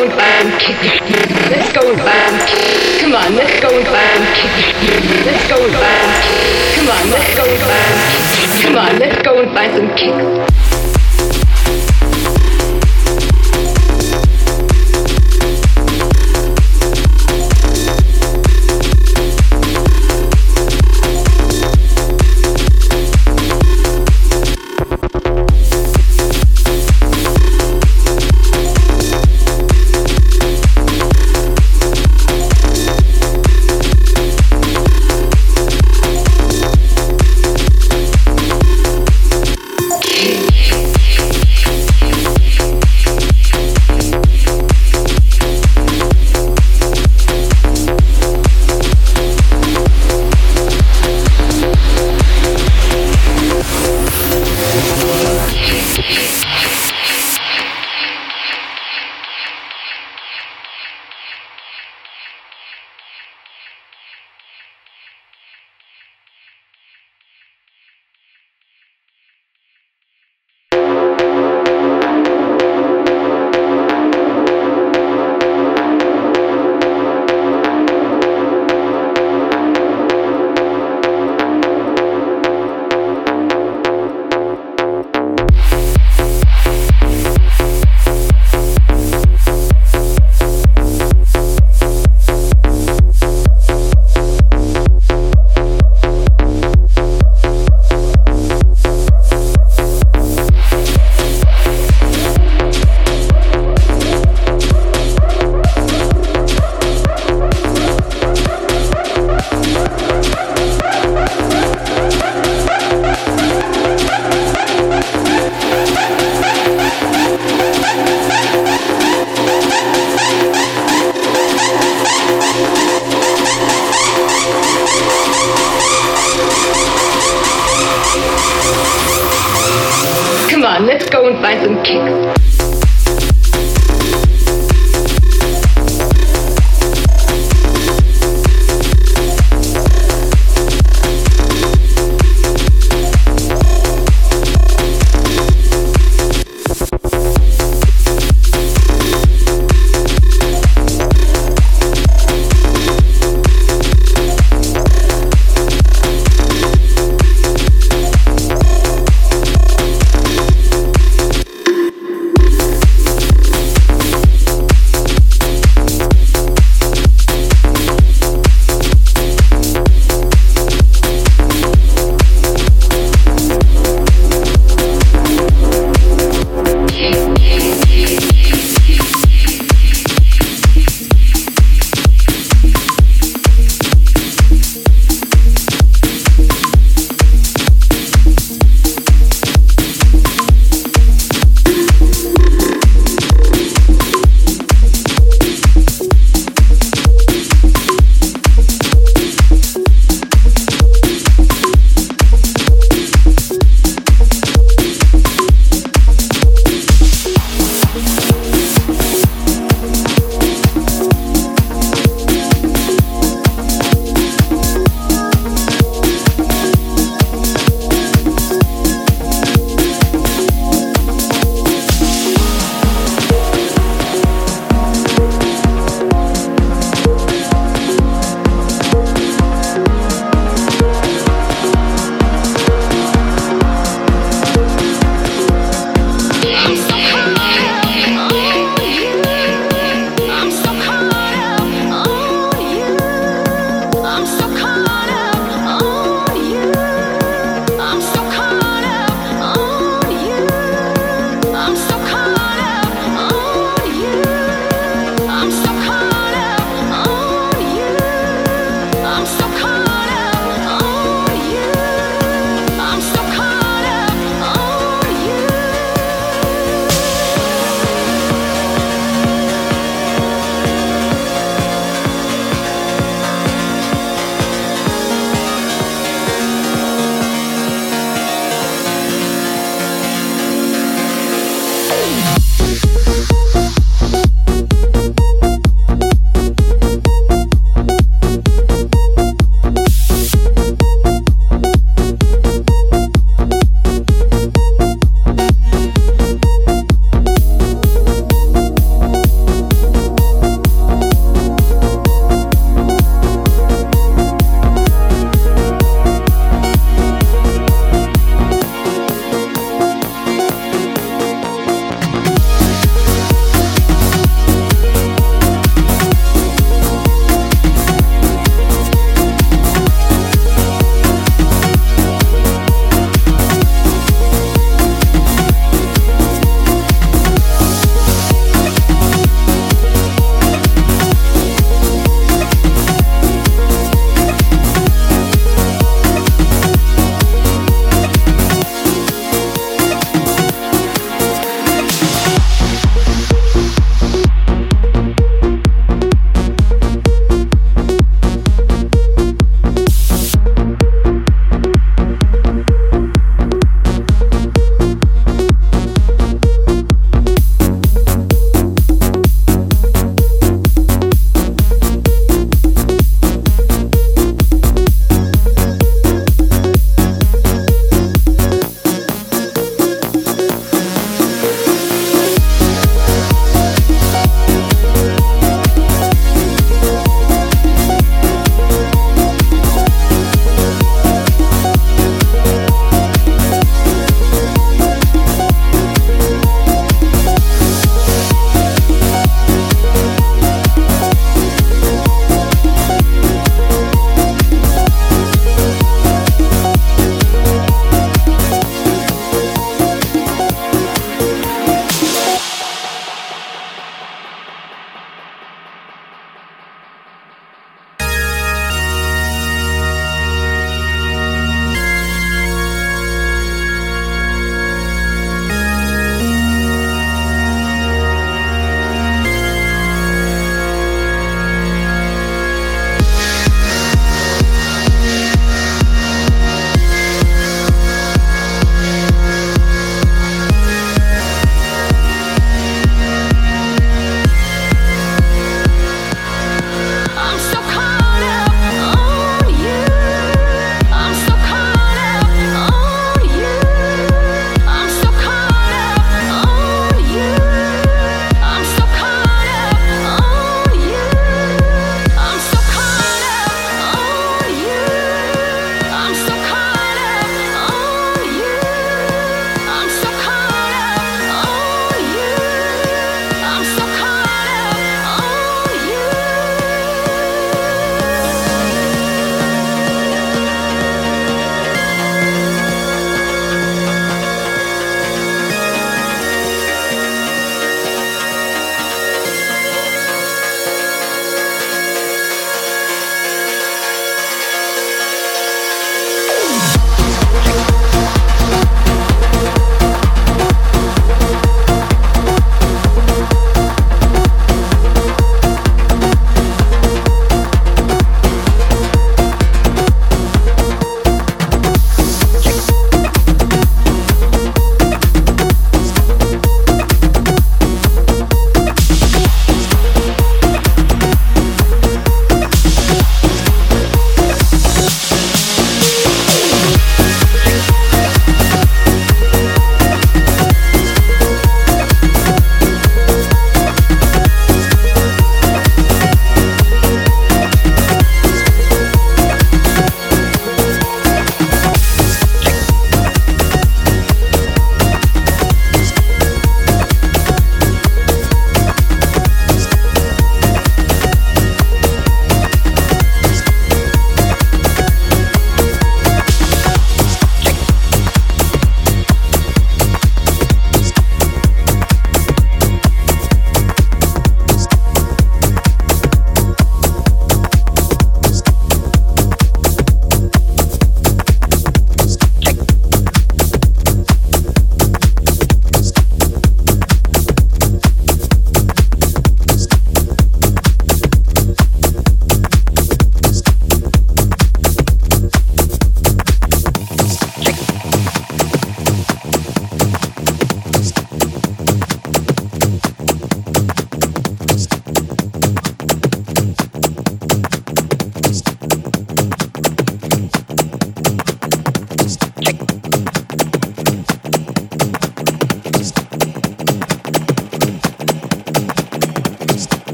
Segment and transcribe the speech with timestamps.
[0.00, 1.50] go and buy and kick it.
[1.50, 3.00] Let's go and buy and kick.
[3.02, 5.26] Come on, let's go and buy and kick.
[5.26, 6.76] Let's go and buy and kick.
[6.76, 8.00] Come on, let's go and buy and
[8.32, 8.64] kick.
[8.64, 10.79] Come on, let's go and find some kicks.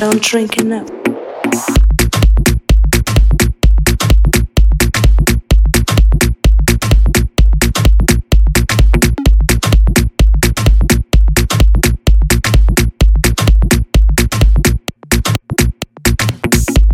[0.00, 0.88] I don't drink enough.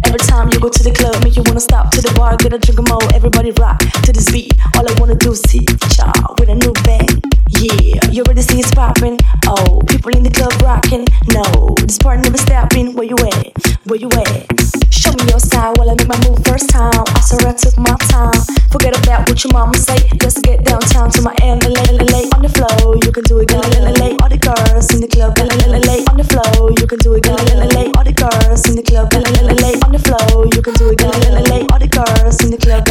[0.04, 2.52] Every time you go to the club, make you wanna stop to the bar, get
[2.54, 3.14] a drink of.
[3.14, 4.52] Everybody rock to this beat.
[4.76, 5.64] All I wanna do is see
[5.96, 7.35] y'all with a new bang.
[7.56, 9.16] Yeah, you already see it's popping.
[9.48, 11.08] Oh, people in the club rocking.
[11.32, 11.42] No,
[11.86, 12.94] this party never stopping.
[12.94, 13.56] Where you at?
[13.88, 14.44] Where you at?
[14.92, 16.92] Show me your side while I make my move first time.
[16.92, 18.36] I saw I took my time.
[18.68, 19.96] Forget about what your mama say.
[20.20, 22.28] Let's get downtown to my LA.
[22.36, 23.48] On the floor, you can do it.
[23.48, 25.32] All the girls in the club.
[25.40, 27.24] On the floor, you can do it.
[27.24, 29.08] All the girls in the club.
[29.08, 31.00] On the floor, you can do it.
[31.08, 32.84] All the girls in the club.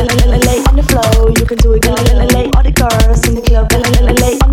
[0.65, 1.85] On the floor, you can do it.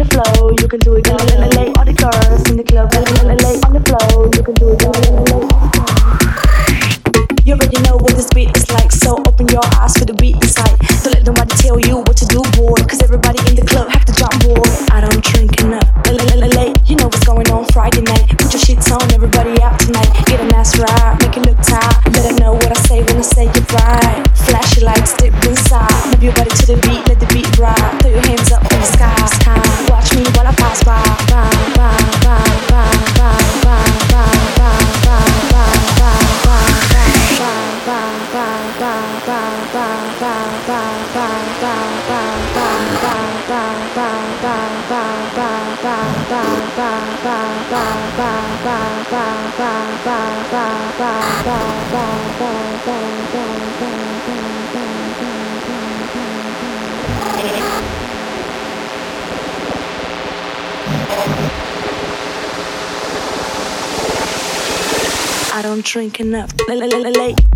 [0.07, 1.07] Floor, you can do it.
[1.07, 1.73] LA.
[1.79, 2.93] All the girls in the club.
[2.95, 3.83] On the
[4.37, 4.83] you can do it.
[7.45, 10.37] You already know what this beat is like, so open your eyes for the beat
[10.37, 10.79] inside.
[11.03, 12.41] Don't let nobody tell you what to do,
[13.03, 14.63] everybody in the club have to jump, boy.
[14.95, 15.91] I don't drink enough.
[16.87, 18.29] You know what's going on Friday night.
[18.39, 20.09] Put your shits on, everybody out tonight.
[20.27, 22.39] Get a ride, make it look tight.
[22.39, 24.23] Know what I say when I say right.
[24.47, 26.15] Flash your lights, dip inside.
[26.15, 28.01] Move your body to the beat, let the beat ride.
[28.03, 29.92] Throw your hands up in the sky, sky.
[30.15, 32.52] Me while I pass by, by, by, by,
[65.93, 67.52] drinking up late.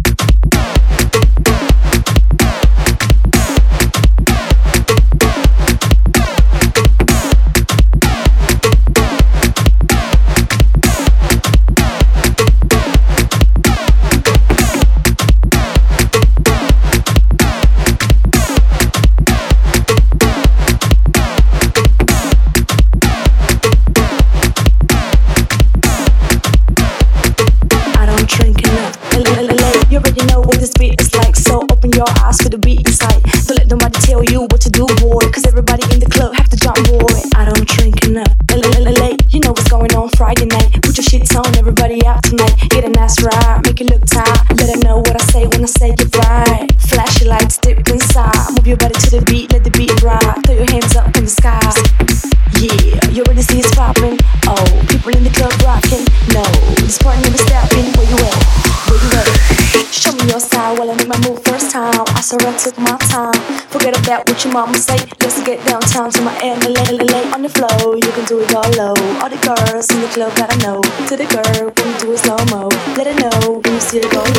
[66.76, 67.96] lay, lay, lay on the floor.
[67.96, 68.94] You can do it all low.
[69.20, 70.80] All the girls in the club gotta know.
[71.08, 74.00] To the girl, when you do it slow mo, let her know when you see
[74.00, 74.22] her go.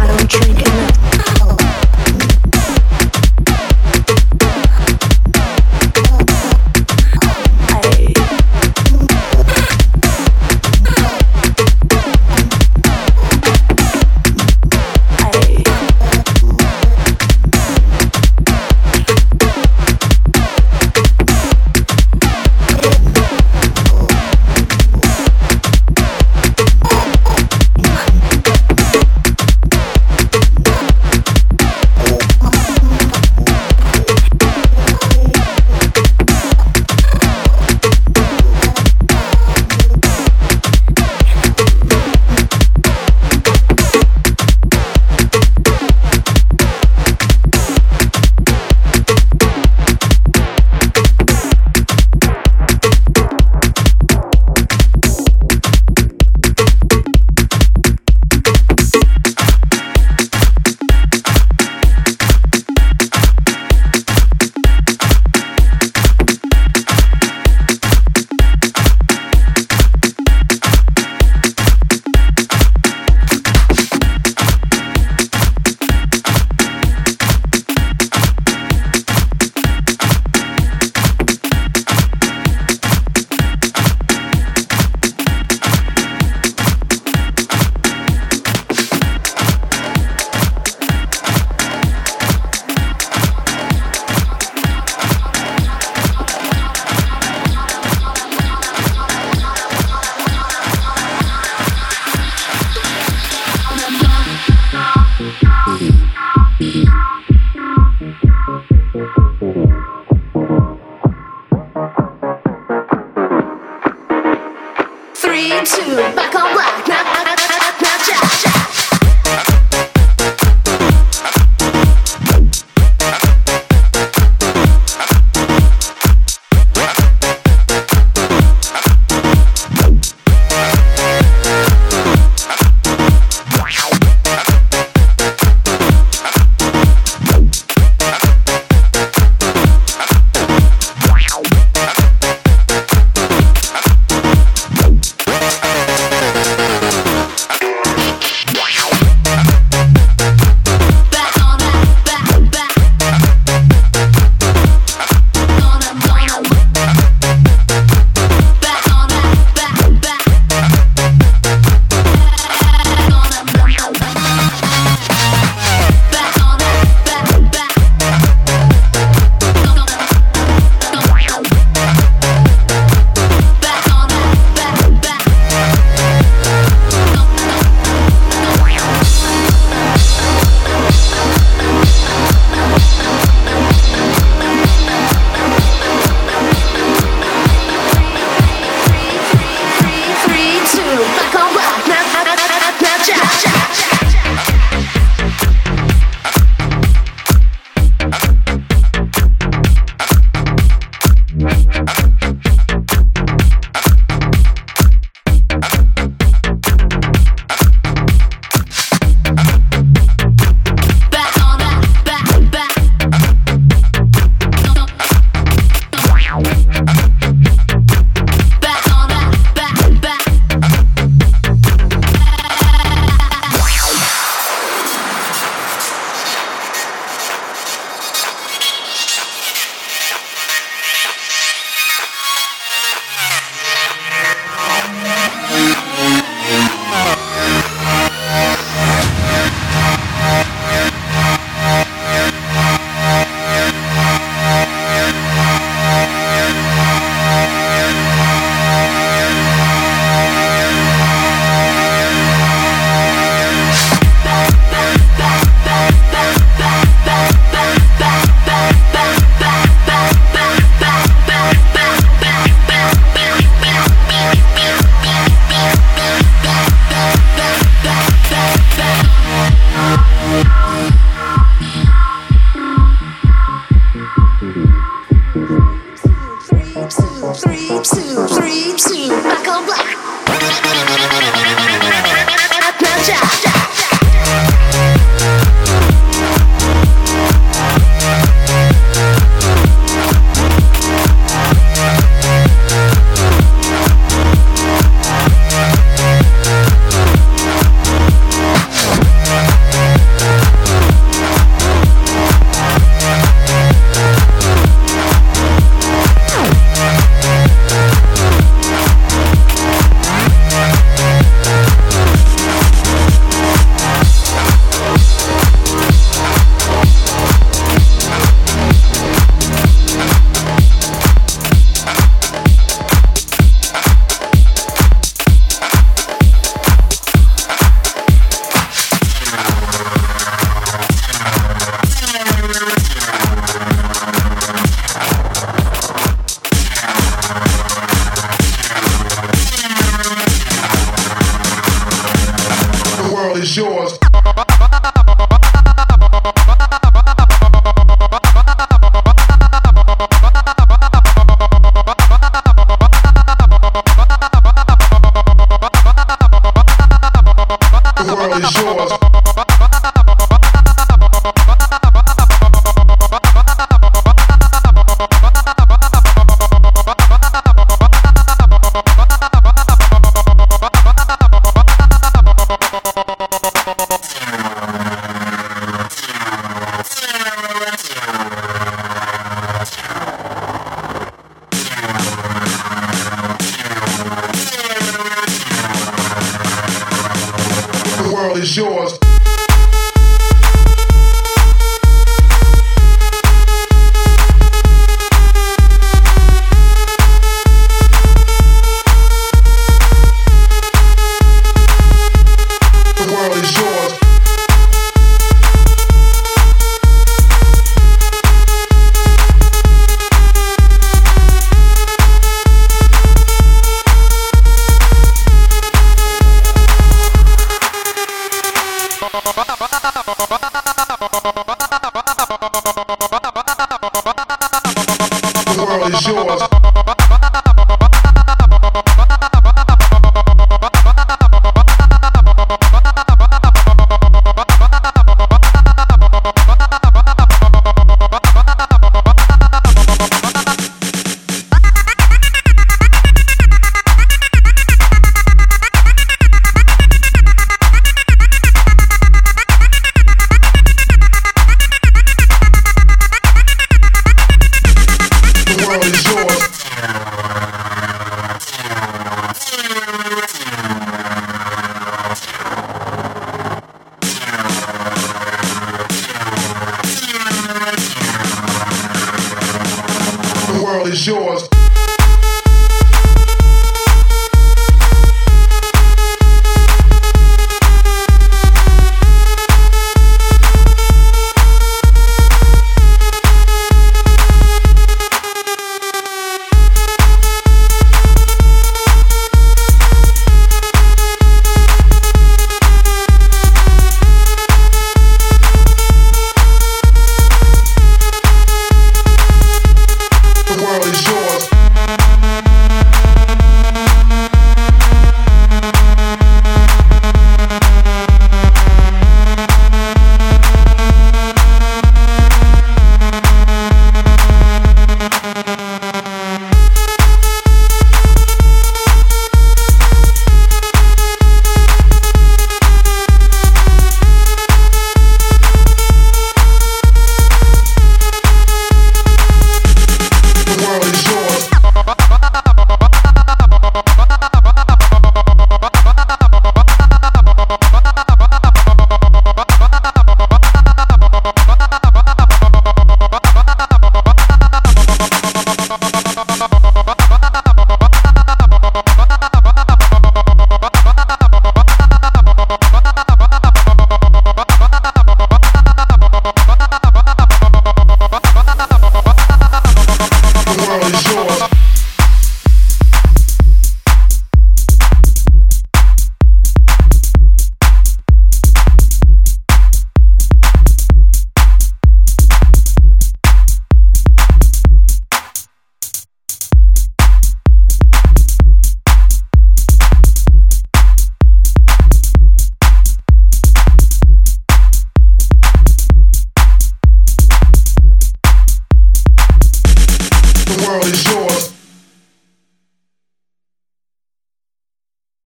[0.00, 1.15] I don't drink enough.